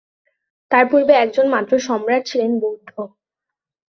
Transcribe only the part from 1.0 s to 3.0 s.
একজন মাত্র সম্রাট ছিলেন, বৌদ্ধ।